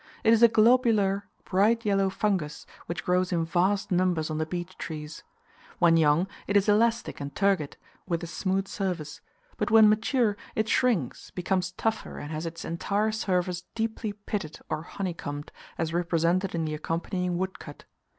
It 0.23 0.33
is 0.33 0.41
a 0.41 0.47
globular, 0.47 1.29
bright 1.45 1.85
yellow 1.85 2.09
fungus, 2.09 2.65
which 2.87 3.03
grows 3.03 3.31
in 3.31 3.45
vast 3.45 3.91
numbers 3.91 4.31
on 4.31 4.39
the 4.39 4.47
beech 4.47 4.75
trees. 4.79 5.21
When 5.77 5.95
young 5.95 6.27
it 6.47 6.57
is 6.57 6.67
elastic 6.67 7.21
and 7.21 7.35
turgid, 7.35 7.77
with 8.07 8.21
[picture] 8.21 8.31
a 8.31 8.35
smooth 8.35 8.67
surface; 8.67 9.21
but 9.57 9.69
when 9.69 9.89
mature 9.89 10.37
it 10.55 10.67
shrinks, 10.67 11.29
becomes 11.29 11.73
tougher, 11.73 12.17
and 12.17 12.31
has 12.31 12.47
its 12.47 12.65
entire 12.65 13.11
surface 13.11 13.61
deeply 13.75 14.13
pitted 14.13 14.57
or 14.69 14.81
honey 14.81 15.13
combed, 15.13 15.51
as 15.77 15.93
represented 15.93 16.55
in 16.55 16.65
the 16.65 16.73
accompanying 16.73 17.37
woodcut. 17.37 17.83